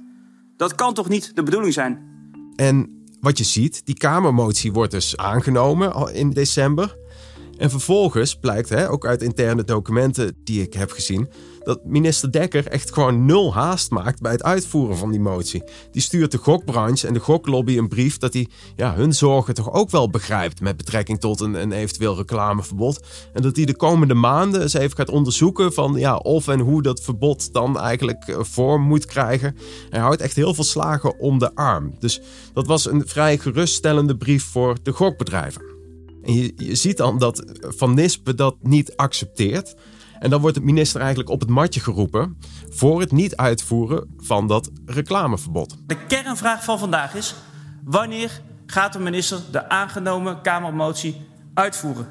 Dat 0.58 0.76
kan 0.76 0.94
toch 0.94 1.10
niet 1.10 1.36
de 1.36 1.44
bedoeling 1.44 1.74
zijn? 1.74 2.02
En 2.56 3.06
wat 3.20 3.38
je 3.38 3.44
ziet, 3.44 3.86
die 3.86 3.98
Kamermotie 3.98 4.72
wordt 4.72 4.92
dus 4.92 5.18
aangenomen 5.18 6.14
in 6.14 6.30
december. 6.30 6.96
En 7.58 7.70
vervolgens 7.70 8.36
blijkt, 8.36 8.70
hè, 8.70 8.90
ook 8.90 9.06
uit 9.06 9.22
interne 9.22 9.64
documenten 9.64 10.36
die 10.44 10.62
ik 10.62 10.74
heb 10.74 10.92
gezien, 10.92 11.30
dat 11.68 11.86
minister 11.86 12.32
Dekker 12.32 12.68
echt 12.68 12.94
gewoon 12.94 13.26
nul 13.26 13.54
haast 13.54 13.92
maakt 13.92 14.22
bij 14.22 14.32
het 14.32 14.44
uitvoeren 14.44 14.98
van 14.98 15.12
die 15.12 15.20
motie. 15.20 15.64
Die 15.92 16.02
stuurt 16.02 16.32
de 16.32 16.38
gokbranche 16.38 17.08
en 17.08 17.14
de 17.14 17.20
goklobby 17.20 17.78
een 17.78 17.88
brief 17.88 18.18
dat 18.18 18.34
hij 18.34 18.48
ja, 18.76 18.96
hun 18.96 19.14
zorgen 19.14 19.54
toch 19.54 19.74
ook 19.74 19.90
wel 19.90 20.10
begrijpt 20.10 20.62
met 20.62 20.78
betrekking 20.78 21.20
tot 21.20 21.40
een, 21.40 21.54
een 21.54 21.72
eventueel 21.72 22.16
reclameverbod. 22.16 23.00
En 23.34 23.42
dat 23.42 23.56
hij 23.56 23.66
de 23.66 23.76
komende 23.76 24.14
maanden 24.14 24.62
eens 24.62 24.74
even 24.74 24.98
gaat 24.98 25.10
onderzoeken 25.10 25.74
van 25.74 25.94
ja, 25.94 26.16
of 26.16 26.48
en 26.48 26.60
hoe 26.60 26.82
dat 26.82 27.02
verbod 27.02 27.54
dan 27.54 27.80
eigenlijk 27.80 28.28
eh, 28.28 28.38
vorm 28.42 28.82
moet 28.82 29.06
krijgen. 29.06 29.58
Hij 29.90 30.00
houdt 30.00 30.22
echt 30.22 30.36
heel 30.36 30.54
veel 30.54 30.64
slagen 30.64 31.20
om 31.20 31.40
de 31.40 31.56
arm. 31.56 31.96
Dus 32.00 32.22
dat 32.54 32.68
was 32.68 32.86
een 32.86 33.08
vrij 33.08 33.38
geruststellende 33.38 34.18
brief 34.18 34.44
voor 34.44 34.78
de 34.84 34.92
gokbedrijven. 34.92 35.77
En 36.28 36.34
je, 36.34 36.54
je 36.56 36.76
ziet 36.76 36.98
dan 36.98 37.18
dat 37.18 37.44
Van 37.60 37.94
Nispen 37.94 38.36
dat 38.36 38.56
niet 38.62 38.96
accepteert. 38.96 39.76
En 40.20 40.30
dan 40.30 40.42
wordt 40.42 40.56
de 40.56 40.64
minister 40.64 41.00
eigenlijk 41.00 41.30
op 41.30 41.40
het 41.40 41.50
matje 41.50 41.80
geroepen 41.80 42.38
voor 42.70 43.00
het 43.00 43.12
niet 43.12 43.36
uitvoeren 43.36 44.16
van 44.18 44.48
dat 44.48 44.70
reclameverbod. 44.86 45.78
De 45.86 46.06
kernvraag 46.08 46.64
van 46.64 46.80
vandaag 46.80 47.16
is: 47.16 47.36
wanneer 47.84 48.42
gaat 48.66 48.94
de 48.94 49.00
minister 49.00 49.40
de 49.52 49.70
aangenomen 49.70 50.42
Kamermotie 50.42 51.22
uitvoeren? 51.54 52.08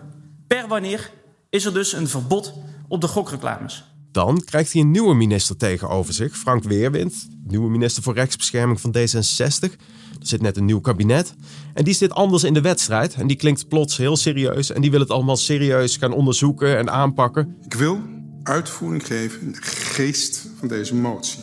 Per 0.47 0.69
wanneer 0.69 1.11
is 1.51 1.65
er 1.65 1.73
dus 1.73 1.93
een 1.93 2.09
verbod 2.09 2.55
op 2.89 3.01
de 3.01 3.09
gokreclames? 3.09 3.85
Dan 4.13 4.45
krijgt 4.45 4.73
hij 4.73 4.83
een 4.83 4.91
nieuwe 4.91 5.15
minister 5.15 5.57
tegenover 5.57 6.15
zich, 6.15 6.37
Frank 6.37 6.63
Weerwind, 6.63 7.29
nieuwe 7.45 7.71
minister 7.71 8.03
voor 8.03 8.15
rechtsbescherming 8.15 8.81
van 8.81 8.97
D66. 8.97 9.77
Zit 10.27 10.43
net 10.43 10.57
een 10.57 10.65
nieuw 10.65 10.81
kabinet. 10.81 11.35
En 11.75 11.85
die 11.85 11.95
zit 11.95 12.13
anders 12.13 12.45
in 12.45 12.55
de 12.55 12.61
wedstrijd. 12.61 13.15
En 13.15 13.27
die 13.27 13.37
klinkt 13.37 13.69
plots 13.69 13.97
heel 13.97 14.17
serieus. 14.17 14.73
En 14.73 14.81
die 14.81 14.91
wil 14.91 15.01
het 15.01 15.11
allemaal 15.11 15.37
serieus 15.37 15.97
gaan 15.97 16.13
onderzoeken 16.13 16.79
en 16.79 16.91
aanpakken. 16.91 17.57
Ik 17.65 17.75
wil 17.75 18.01
uitvoering 18.43 19.07
geven 19.07 19.41
in 19.41 19.53
de 19.53 19.63
geest 19.63 20.49
van 20.59 20.69
deze 20.69 20.95
motie. 20.95 21.41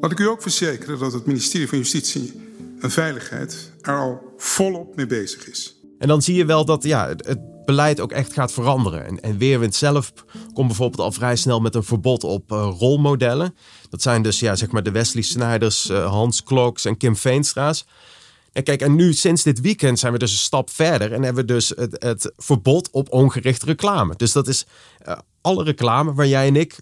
Laat 0.00 0.12
ik 0.12 0.18
u 0.18 0.28
ook 0.28 0.42
verzekeren 0.42 0.98
dat 0.98 1.12
het 1.12 1.26
ministerie 1.26 1.68
van 1.68 1.78
Justitie 1.78 2.32
en 2.80 2.90
Veiligheid 2.90 3.70
er 3.80 3.96
al 3.96 4.34
volop 4.36 4.96
mee 4.96 5.06
bezig 5.06 5.48
is. 5.48 5.80
En 5.98 6.08
dan 6.08 6.22
zie 6.22 6.34
je 6.34 6.44
wel 6.44 6.64
dat 6.64 6.82
ja, 6.82 7.08
het 7.08 7.38
beleid 7.64 8.00
ook 8.00 8.12
echt 8.12 8.32
gaat 8.32 8.52
veranderen. 8.52 9.06
En, 9.06 9.20
en 9.20 9.38
Weerwind 9.38 9.74
zelf 9.74 10.12
komt 10.54 10.66
bijvoorbeeld 10.66 11.00
al 11.00 11.12
vrij 11.12 11.36
snel 11.36 11.60
met 11.60 11.74
een 11.74 11.84
verbod 11.84 12.24
op 12.24 12.52
uh, 12.52 12.74
rolmodellen. 12.78 13.54
Dat 13.90 14.02
zijn 14.02 14.22
dus 14.22 14.40
ja, 14.40 14.56
zeg 14.56 14.70
maar 14.70 14.82
de 14.82 14.90
Wesley 14.90 15.22
Snijders, 15.22 15.90
uh, 15.90 16.06
Hans 16.06 16.42
Kloks 16.42 16.84
en 16.84 16.96
Kim 16.96 17.16
Veenstra's. 17.16 17.86
En 18.52 18.62
kijk, 18.62 18.80
en 18.80 18.94
nu 18.94 19.12
sinds 19.12 19.42
dit 19.42 19.60
weekend 19.60 19.98
zijn 19.98 20.12
we 20.12 20.18
dus 20.18 20.32
een 20.32 20.38
stap 20.38 20.70
verder 20.70 21.12
en 21.12 21.22
hebben 21.22 21.46
we 21.46 21.52
dus 21.52 21.68
het, 21.68 21.96
het 22.02 22.32
verbod 22.36 22.90
op 22.90 23.12
ongerichte 23.12 23.66
reclame. 23.66 24.14
Dus 24.16 24.32
dat 24.32 24.48
is 24.48 24.66
uh, 25.06 25.16
alle 25.40 25.64
reclame 25.64 26.14
waar 26.14 26.26
jij 26.26 26.46
en 26.46 26.56
ik 26.56 26.78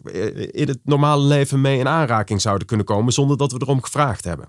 in 0.50 0.68
het 0.68 0.78
normale 0.84 1.22
leven 1.22 1.60
mee 1.60 1.78
in 1.78 1.88
aanraking 1.88 2.40
zouden 2.40 2.66
kunnen 2.66 2.86
komen 2.86 3.12
zonder 3.12 3.36
dat 3.36 3.52
we 3.52 3.58
erom 3.62 3.82
gevraagd 3.82 4.24
hebben. 4.24 4.48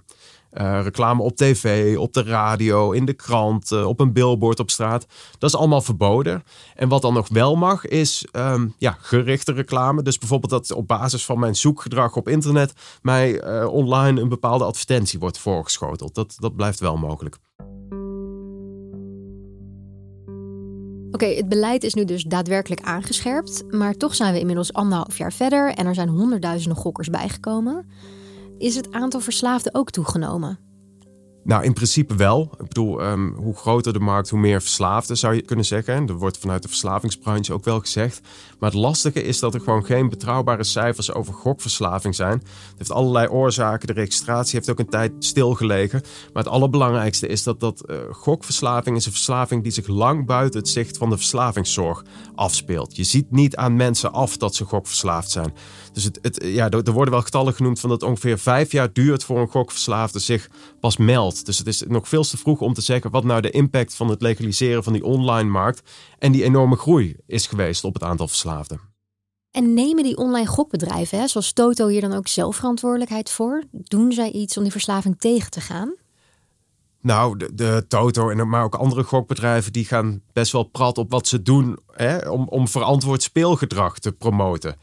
Uh, 0.53 0.79
reclame 0.83 1.21
op 1.21 1.35
tv, 1.35 1.97
op 1.97 2.13
de 2.13 2.23
radio, 2.23 2.91
in 2.91 3.05
de 3.05 3.13
krant, 3.13 3.71
uh, 3.71 3.87
op 3.87 3.99
een 3.99 4.13
billboard 4.13 4.59
op 4.59 4.69
straat. 4.69 5.05
Dat 5.37 5.49
is 5.49 5.55
allemaal 5.55 5.81
verboden. 5.81 6.43
En 6.75 6.89
wat 6.89 7.01
dan 7.01 7.13
nog 7.13 7.27
wel 7.29 7.55
mag, 7.55 7.85
is 7.85 8.25
um, 8.31 8.73
ja, 8.77 8.97
gerichte 8.99 9.53
reclame. 9.53 10.01
Dus 10.01 10.17
bijvoorbeeld 10.17 10.51
dat 10.51 10.71
op 10.71 10.87
basis 10.87 11.25
van 11.25 11.39
mijn 11.39 11.55
zoekgedrag 11.55 12.15
op 12.15 12.29
internet 12.29 12.73
mij 13.01 13.43
uh, 13.43 13.67
online 13.73 14.21
een 14.21 14.29
bepaalde 14.29 14.63
advertentie 14.63 15.19
wordt 15.19 15.37
voorgeschoteld. 15.37 16.15
Dat, 16.15 16.35
dat 16.39 16.55
blijft 16.55 16.79
wel 16.79 16.97
mogelijk. 16.97 17.37
Oké, 21.11 21.25
het 21.25 21.49
beleid 21.49 21.83
is 21.83 21.93
nu 21.93 22.05
dus 22.05 22.23
daadwerkelijk 22.23 22.81
aangescherpt. 22.81 23.63
Maar 23.69 23.93
toch 23.93 24.15
zijn 24.15 24.33
we 24.33 24.39
inmiddels 24.39 24.73
anderhalf 24.73 25.17
jaar 25.17 25.33
verder 25.33 25.73
en 25.73 25.85
er 25.85 25.95
zijn 25.95 26.09
honderdduizenden 26.09 26.77
gokkers 26.77 27.09
bijgekomen. 27.09 27.85
Is 28.61 28.75
het 28.75 28.91
aantal 28.91 29.19
verslaafden 29.19 29.75
ook 29.75 29.89
toegenomen? 29.89 30.70
Nou, 31.43 31.63
in 31.63 31.73
principe 31.73 32.15
wel. 32.15 32.51
Ik 32.59 32.67
bedoel, 32.67 33.03
um, 33.03 33.33
hoe 33.35 33.55
groter 33.55 33.93
de 33.93 33.99
markt, 33.99 34.29
hoe 34.29 34.39
meer 34.39 34.61
verslaafden 34.61 35.17
zou 35.17 35.35
je 35.35 35.41
kunnen 35.41 35.65
zeggen. 35.65 36.07
Er 36.07 36.17
wordt 36.17 36.37
vanuit 36.37 36.61
de 36.61 36.67
verslavingsbranche 36.67 37.53
ook 37.53 37.65
wel 37.65 37.79
gezegd. 37.79 38.21
Maar 38.59 38.69
het 38.69 38.79
lastige 38.79 39.23
is 39.23 39.39
dat 39.39 39.53
er 39.53 39.59
gewoon 39.59 39.85
geen 39.85 40.09
betrouwbare 40.09 40.63
cijfers 40.63 41.13
over 41.13 41.33
gokverslaving 41.33 42.15
zijn. 42.15 42.31
Het 42.31 42.77
heeft 42.77 42.91
allerlei 42.91 43.27
oorzaken. 43.27 43.87
De 43.87 43.93
registratie 43.93 44.55
heeft 44.55 44.69
ook 44.69 44.79
een 44.79 44.89
tijd 44.89 45.11
stilgelegen. 45.19 46.01
Maar 46.33 46.43
het 46.43 46.51
allerbelangrijkste 46.51 47.27
is 47.27 47.43
dat, 47.43 47.59
dat 47.59 47.83
uh, 47.85 47.97
gokverslaving 48.11 48.97
is 48.97 49.05
een 49.05 49.11
verslaving 49.11 49.63
die 49.63 49.71
zich 49.71 49.87
lang 49.87 50.25
buiten 50.25 50.59
het 50.59 50.69
zicht 50.69 50.97
van 50.97 51.09
de 51.09 51.17
verslavingszorg 51.17 52.03
afspeelt. 52.35 52.95
Je 52.95 53.03
ziet 53.03 53.31
niet 53.31 53.55
aan 53.55 53.75
mensen 53.75 54.11
af 54.11 54.37
dat 54.37 54.55
ze 54.55 54.65
gokverslaafd 54.65 55.31
zijn. 55.31 55.53
Dus 55.93 56.03
het, 56.03 56.43
ja, 56.45 56.69
er 56.69 56.91
worden 56.91 57.13
wel 57.13 57.23
getallen 57.23 57.53
genoemd 57.53 57.79
van 57.79 57.89
dat 57.89 58.03
ongeveer 58.03 58.39
vijf 58.39 58.71
jaar 58.71 58.93
duurt 58.93 59.23
voor 59.23 59.39
een 59.39 59.47
gokverslaafde 59.47 60.19
zich 60.19 60.49
pas 60.79 60.97
meldt. 60.97 61.30
Dus 61.35 61.57
het 61.57 61.67
is 61.67 61.83
nog 61.87 62.07
veel 62.07 62.23
te 62.23 62.37
vroeg 62.37 62.59
om 62.61 62.73
te 62.73 62.81
zeggen 62.81 63.11
wat 63.11 63.23
nou 63.23 63.41
de 63.41 63.49
impact 63.49 63.95
van 63.95 64.09
het 64.09 64.21
legaliseren 64.21 64.83
van 64.83 64.93
die 64.93 65.03
online 65.03 65.49
markt 65.49 65.81
en 66.19 66.31
die 66.31 66.43
enorme 66.43 66.75
groei 66.75 67.15
is 67.27 67.47
geweest 67.47 67.83
op 67.83 67.93
het 67.93 68.03
aantal 68.03 68.27
verslaafden. 68.27 68.79
En 69.51 69.73
nemen 69.73 70.03
die 70.03 70.17
online 70.17 70.47
gokbedrijven, 70.47 71.19
hè, 71.19 71.27
zoals 71.27 71.53
Toto, 71.53 71.87
hier 71.87 72.01
dan 72.01 72.13
ook 72.13 72.27
zelf 72.27 72.55
verantwoordelijkheid 72.55 73.29
voor? 73.29 73.63
Doen 73.71 74.11
zij 74.11 74.31
iets 74.31 74.57
om 74.57 74.63
die 74.63 74.71
verslaving 74.71 75.19
tegen 75.19 75.51
te 75.51 75.61
gaan? 75.61 75.95
Nou, 77.01 77.37
de, 77.37 77.53
de, 77.53 77.85
Toto 77.87 78.29
en 78.29 78.49
maar 78.49 78.63
ook 78.63 78.75
andere 78.75 79.03
gokbedrijven 79.03 79.73
die 79.73 79.85
gaan 79.85 80.21
best 80.33 80.51
wel 80.51 80.63
prat 80.63 80.97
op 80.97 81.11
wat 81.11 81.27
ze 81.27 81.41
doen 81.41 81.79
hè, 81.91 82.29
om, 82.29 82.47
om 82.47 82.67
verantwoord 82.67 83.23
speelgedrag 83.23 83.99
te 83.99 84.11
promoten. 84.11 84.75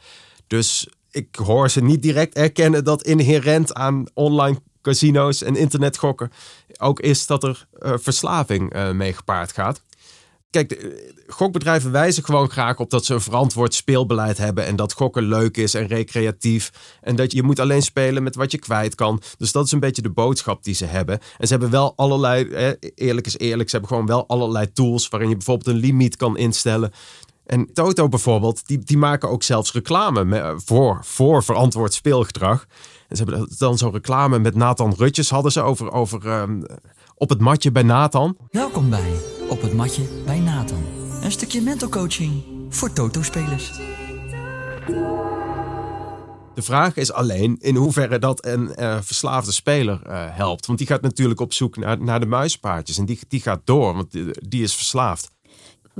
Dus 0.47 0.87
ik 1.11 1.35
hoor 1.35 1.69
ze 1.69 1.81
niet 1.81 2.01
direct 2.01 2.35
erkennen 2.35 2.83
dat 2.83 3.03
inherent 3.03 3.73
aan 3.73 4.05
online 4.13 4.59
casino's 4.89 5.41
en 5.41 5.55
internetgokken 5.55 6.31
ook 6.77 6.99
is 6.99 7.25
dat 7.25 7.43
er 7.43 7.67
uh, 7.79 7.93
verslaving 7.95 8.75
uh, 8.75 8.91
mee 8.91 9.13
gepaard 9.13 9.51
gaat. 9.51 9.81
Kijk, 10.49 10.69
de, 10.69 11.13
gokbedrijven 11.27 11.91
wijzen 11.91 12.23
gewoon 12.23 12.49
graag 12.49 12.79
op 12.79 12.89
dat 12.89 13.05
ze 13.05 13.13
een 13.13 13.21
verantwoord 13.21 13.73
speelbeleid 13.73 14.37
hebben 14.37 14.65
en 14.65 14.75
dat 14.75 14.93
gokken 14.93 15.23
leuk 15.23 15.57
is 15.57 15.73
en 15.73 15.87
recreatief 15.87 16.71
en 17.01 17.15
dat 17.15 17.31
je 17.31 17.43
moet 17.43 17.59
alleen 17.59 17.81
spelen 17.81 18.23
met 18.23 18.35
wat 18.35 18.51
je 18.51 18.59
kwijt 18.59 18.95
kan. 18.95 19.21
Dus 19.37 19.51
dat 19.51 19.65
is 19.65 19.71
een 19.71 19.79
beetje 19.79 20.01
de 20.01 20.09
boodschap 20.09 20.63
die 20.63 20.73
ze 20.73 20.85
hebben. 20.85 21.19
En 21.37 21.47
ze 21.47 21.53
hebben 21.53 21.71
wel 21.71 21.93
allerlei, 21.95 22.49
eh, 22.49 22.89
eerlijk 22.95 23.27
is 23.27 23.37
eerlijk, 23.37 23.69
ze 23.69 23.75
hebben 23.75 23.95
gewoon 23.95 24.07
wel 24.07 24.27
allerlei 24.27 24.71
tools 24.73 25.07
waarin 25.07 25.29
je 25.29 25.35
bijvoorbeeld 25.35 25.75
een 25.75 25.81
limiet 25.81 26.15
kan 26.15 26.37
instellen. 26.37 26.91
En 27.49 27.73
Toto 27.73 28.07
bijvoorbeeld, 28.07 28.67
die, 28.67 28.79
die 28.79 28.97
maken 28.97 29.29
ook 29.29 29.43
zelfs 29.43 29.71
reclame 29.71 30.53
voor, 30.65 30.99
voor 31.01 31.43
verantwoord 31.43 31.93
speelgedrag. 31.93 32.65
En 33.07 33.17
ze 33.17 33.23
hebben 33.23 33.49
dan 33.57 33.77
zo'n 33.77 33.91
reclame 33.91 34.39
met 34.39 34.55
Nathan 34.55 34.93
Rutjes 34.97 35.29
hadden 35.29 35.51
ze 35.51 35.61
over, 35.61 35.91
over 35.91 36.41
um, 36.41 36.65
op 37.15 37.29
het 37.29 37.39
matje 37.39 37.71
bij 37.71 37.83
Nathan. 37.83 38.37
Welkom 38.49 38.89
bij 38.89 39.11
Op 39.49 39.61
het 39.61 39.73
matje 39.73 40.03
bij 40.25 40.39
Nathan. 40.39 40.85
Een 41.21 41.31
stukje 41.31 41.61
mental 41.61 41.89
coaching 41.89 42.43
voor 42.69 42.93
Toto-spelers. 42.93 43.71
De 46.53 46.61
vraag 46.61 46.95
is 46.95 47.11
alleen 47.11 47.57
in 47.59 47.75
hoeverre 47.75 48.19
dat 48.19 48.45
een 48.45 48.73
uh, 48.79 48.97
verslaafde 49.01 49.51
speler 49.51 50.01
uh, 50.07 50.25
helpt. 50.29 50.65
Want 50.65 50.77
die 50.77 50.87
gaat 50.87 51.01
natuurlijk 51.01 51.39
op 51.39 51.53
zoek 51.53 51.77
naar, 51.77 52.03
naar 52.03 52.19
de 52.19 52.25
muispaardjes. 52.25 52.97
En 52.97 53.05
die, 53.05 53.19
die 53.27 53.41
gaat 53.41 53.61
door, 53.63 53.93
want 53.93 54.11
die, 54.11 54.47
die 54.47 54.63
is 54.63 54.75
verslaafd. 54.75 55.31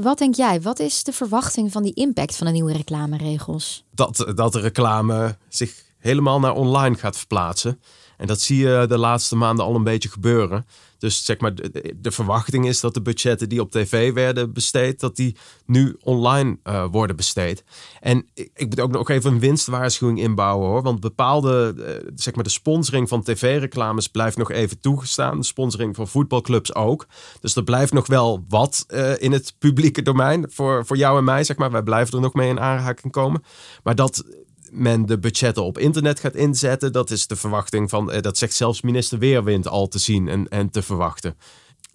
Wat 0.01 0.17
denk 0.17 0.35
jij? 0.35 0.61
Wat 0.61 0.79
is 0.79 1.03
de 1.03 1.13
verwachting 1.13 1.71
van 1.71 1.83
die 1.83 1.93
impact 1.93 2.35
van 2.35 2.47
de 2.47 2.53
nieuwe 2.53 2.73
reclameregels? 2.73 3.83
Dat, 3.91 4.31
dat 4.35 4.53
de 4.53 4.59
reclame 4.59 5.37
zich 5.49 5.83
helemaal 5.97 6.39
naar 6.39 6.53
online 6.55 6.95
gaat 6.95 7.17
verplaatsen. 7.17 7.79
En 8.19 8.27
dat 8.27 8.41
zie 8.41 8.57
je 8.57 8.85
de 8.87 8.97
laatste 8.97 9.35
maanden 9.35 9.65
al 9.65 9.75
een 9.75 9.83
beetje 9.83 10.09
gebeuren. 10.09 10.65
Dus 10.97 11.25
zeg 11.25 11.39
maar, 11.39 11.55
de, 11.55 12.11
verwachting 12.11 12.67
is 12.67 12.79
dat 12.79 12.93
de 12.93 13.01
budgetten 13.01 13.49
die 13.49 13.61
op 13.61 13.71
tv 13.71 14.13
werden 14.13 14.53
besteed, 14.53 14.99
dat 14.99 15.15
die 15.15 15.35
nu 15.65 15.95
online 16.03 16.57
uh, 16.63 16.85
worden 16.91 17.15
besteed. 17.15 17.63
En 17.99 18.25
ik, 18.33 18.51
ik 18.53 18.69
moet 18.69 18.79
ook 18.79 18.91
nog 18.91 19.09
even 19.09 19.31
een 19.31 19.39
winstwaarschuwing 19.39 20.19
inbouwen 20.19 20.67
hoor. 20.67 20.81
Want 20.81 20.99
bepaalde, 20.99 21.73
uh, 21.77 22.11
zeg 22.15 22.35
maar, 22.35 22.43
de 22.43 22.49
sponsoring 22.49 23.09
van 23.09 23.23
tv-reclames 23.23 24.07
blijft 24.07 24.37
nog 24.37 24.51
even 24.51 24.79
toegestaan. 24.79 25.37
De 25.37 25.45
sponsoring 25.45 25.95
van 25.95 26.07
voetbalclubs 26.07 26.75
ook. 26.75 27.07
Dus 27.39 27.55
er 27.55 27.63
blijft 27.63 27.93
nog 27.93 28.07
wel 28.07 28.45
wat 28.47 28.85
uh, 28.87 29.21
in 29.21 29.31
het 29.31 29.55
publieke 29.57 30.01
domein 30.01 30.45
voor, 30.49 30.85
voor 30.85 30.97
jou 30.97 31.17
en 31.17 31.23
mij, 31.23 31.43
zeg 31.43 31.57
maar. 31.57 31.71
Wij 31.71 31.83
blijven 31.83 32.13
er 32.13 32.21
nog 32.21 32.33
mee 32.33 32.49
in 32.49 32.59
aanraking 32.59 33.11
komen. 33.11 33.43
Maar 33.83 33.95
dat 33.95 34.23
men 34.71 35.05
de 35.05 35.19
budgetten 35.19 35.63
op 35.63 35.77
internet 35.77 36.19
gaat 36.19 36.35
inzetten. 36.35 36.91
Dat 36.91 37.11
is 37.11 37.27
de 37.27 37.35
verwachting 37.35 37.89
van, 37.89 38.13
dat 38.21 38.37
zegt 38.37 38.53
zelfs 38.53 38.81
minister 38.81 39.19
Weerwind 39.19 39.67
al 39.67 39.87
te 39.87 39.99
zien 39.99 40.27
en, 40.27 40.47
en 40.47 40.69
te 40.69 40.81
verwachten. 40.81 41.37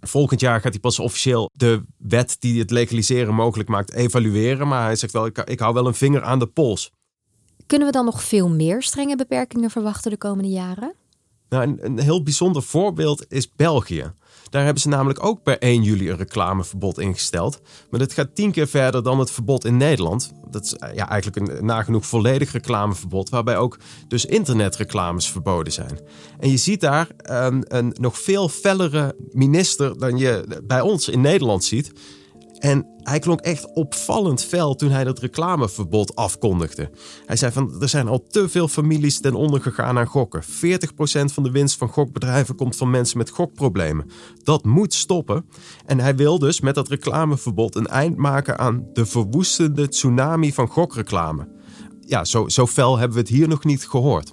Volgend 0.00 0.40
jaar 0.40 0.60
gaat 0.60 0.72
hij 0.72 0.80
pas 0.80 0.98
officieel 0.98 1.50
de 1.52 1.82
wet 1.98 2.36
die 2.38 2.58
het 2.58 2.70
legaliseren 2.70 3.34
mogelijk 3.34 3.68
maakt 3.68 3.92
evalueren. 3.92 4.68
Maar 4.68 4.84
hij 4.84 4.96
zegt 4.96 5.12
wel, 5.12 5.26
ik, 5.26 5.38
ik 5.38 5.58
hou 5.58 5.74
wel 5.74 5.86
een 5.86 5.94
vinger 5.94 6.22
aan 6.22 6.38
de 6.38 6.46
pols. 6.46 6.90
Kunnen 7.66 7.86
we 7.86 7.92
dan 7.92 8.04
nog 8.04 8.22
veel 8.22 8.48
meer 8.48 8.82
strenge 8.82 9.16
beperkingen 9.16 9.70
verwachten 9.70 10.10
de 10.10 10.16
komende 10.16 10.50
jaren? 10.50 10.94
Nou, 11.48 11.62
een, 11.62 11.78
een 11.84 11.98
heel 11.98 12.22
bijzonder 12.22 12.62
voorbeeld 12.62 13.24
is 13.28 13.52
België. 13.54 14.12
Daar 14.54 14.64
hebben 14.64 14.82
ze 14.82 14.88
namelijk 14.88 15.24
ook 15.24 15.42
per 15.42 15.58
1 15.58 15.82
juli 15.82 16.10
een 16.10 16.16
reclameverbod 16.16 16.98
ingesteld. 16.98 17.60
Maar 17.90 18.00
dat 18.00 18.12
gaat 18.12 18.34
tien 18.34 18.50
keer 18.50 18.68
verder 18.68 19.02
dan 19.02 19.18
het 19.18 19.30
verbod 19.30 19.64
in 19.64 19.76
Nederland. 19.76 20.32
Dat 20.50 20.64
is 20.64 20.74
ja, 20.94 21.08
eigenlijk 21.08 21.50
een 21.50 21.64
nagenoeg 21.64 22.06
volledig 22.06 22.52
reclameverbod, 22.52 23.28
waarbij 23.28 23.56
ook 23.56 23.78
dus 24.08 24.24
internetreclames 24.24 25.30
verboden 25.30 25.72
zijn. 25.72 25.98
En 26.38 26.50
je 26.50 26.56
ziet 26.56 26.80
daar 26.80 27.08
een, 27.16 27.64
een 27.76 27.96
nog 28.00 28.18
veel 28.18 28.48
fellere 28.48 29.16
minister 29.30 29.98
dan 29.98 30.16
je 30.16 30.62
bij 30.64 30.80
ons 30.80 31.08
in 31.08 31.20
Nederland 31.20 31.64
ziet. 31.64 31.92
En 32.64 32.86
hij 33.02 33.18
klonk 33.18 33.40
echt 33.40 33.72
opvallend 33.72 34.44
fel 34.44 34.74
toen 34.74 34.90
hij 34.90 35.04
dat 35.04 35.18
reclameverbod 35.18 36.16
afkondigde. 36.16 36.90
Hij 37.26 37.36
zei 37.36 37.52
van 37.52 37.80
er 37.80 37.88
zijn 37.88 38.08
al 38.08 38.22
te 38.22 38.48
veel 38.48 38.68
families 38.68 39.20
ten 39.20 39.34
onder 39.34 39.60
gegaan 39.60 39.98
aan 39.98 40.06
gokken. 40.06 40.42
40% 40.42 40.46
van 41.24 41.42
de 41.42 41.50
winst 41.50 41.76
van 41.76 41.88
gokbedrijven 41.88 42.54
komt 42.54 42.76
van 42.76 42.90
mensen 42.90 43.18
met 43.18 43.30
gokproblemen. 43.30 44.10
Dat 44.42 44.64
moet 44.64 44.94
stoppen. 44.94 45.46
En 45.86 46.00
hij 46.00 46.16
wil 46.16 46.38
dus 46.38 46.60
met 46.60 46.74
dat 46.74 46.88
reclameverbod 46.88 47.74
een 47.74 47.86
eind 47.86 48.16
maken 48.16 48.58
aan 48.58 48.86
de 48.92 49.06
verwoestende 49.06 49.88
tsunami 49.88 50.52
van 50.52 50.68
gokreclame. 50.68 51.48
Ja, 52.00 52.24
zo, 52.24 52.48
zo 52.48 52.66
fel 52.66 52.98
hebben 52.98 53.16
we 53.16 53.22
het 53.22 53.32
hier 53.32 53.48
nog 53.48 53.64
niet 53.64 53.86
gehoord. 53.86 54.32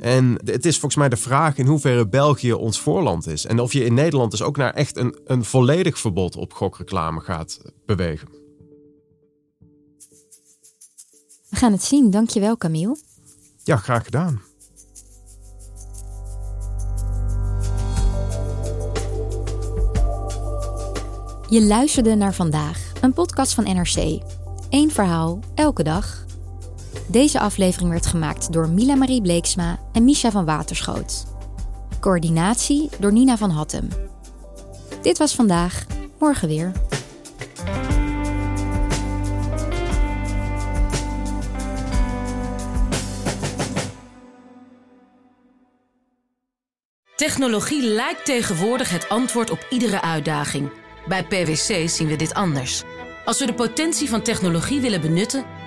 En 0.00 0.40
het 0.44 0.66
is 0.66 0.78
volgens 0.78 0.96
mij 0.96 1.08
de 1.08 1.16
vraag 1.16 1.56
in 1.56 1.66
hoeverre 1.66 2.08
België 2.08 2.52
ons 2.52 2.80
voorland 2.80 3.26
is. 3.26 3.46
En 3.46 3.60
of 3.60 3.72
je 3.72 3.84
in 3.84 3.94
Nederland 3.94 4.30
dus 4.30 4.42
ook 4.42 4.56
naar 4.56 4.74
echt 4.74 4.96
een, 4.96 5.18
een 5.24 5.44
volledig 5.44 5.98
verbod 5.98 6.36
op 6.36 6.52
gokreclame 6.52 7.20
gaat 7.20 7.60
bewegen. 7.86 8.28
We 11.50 11.56
gaan 11.56 11.72
het 11.72 11.82
zien. 11.82 12.10
Dankjewel, 12.10 12.56
Camille. 12.56 12.96
Ja, 13.64 13.76
graag 13.76 14.04
gedaan. 14.04 14.40
Je 21.48 21.62
luisterde 21.62 22.14
naar 22.14 22.34
vandaag, 22.34 22.92
een 23.00 23.12
podcast 23.12 23.54
van 23.54 23.64
NRC. 23.64 24.22
Eén 24.70 24.90
verhaal, 24.90 25.38
elke 25.54 25.82
dag. 25.82 26.25
Deze 27.08 27.40
aflevering 27.40 27.90
werd 27.90 28.06
gemaakt 28.06 28.52
door 28.52 28.68
Mila 28.68 28.94
Marie 28.94 29.22
Bleeksma 29.22 29.78
en 29.92 30.04
Misha 30.04 30.30
van 30.30 30.44
Waterschoot. 30.44 31.26
Coördinatie 32.00 32.90
door 32.98 33.12
Nina 33.12 33.36
van 33.36 33.50
Hattem. 33.50 33.88
Dit 35.02 35.18
was 35.18 35.34
vandaag, 35.34 35.86
morgen 36.18 36.48
weer. 36.48 36.72
Technologie 47.16 47.82
lijkt 47.82 48.24
tegenwoordig 48.24 48.90
het 48.90 49.08
antwoord 49.08 49.50
op 49.50 49.66
iedere 49.70 50.02
uitdaging. 50.02 50.70
Bij 51.08 51.24
PwC 51.24 51.88
zien 51.88 52.06
we 52.06 52.16
dit 52.16 52.34
anders. 52.34 52.82
Als 53.24 53.38
we 53.38 53.46
de 53.46 53.54
potentie 53.54 54.08
van 54.08 54.22
technologie 54.22 54.80
willen 54.80 55.00
benutten, 55.00 55.44